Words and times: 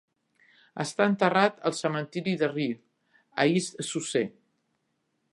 Està 0.83 1.05
enterrat 1.09 1.59
al 1.69 1.75
cementiri 1.79 2.33
de 2.43 2.49
Rye, 2.53 2.77
a 3.43 3.45
East 3.57 3.77
Sussex. 3.91 4.33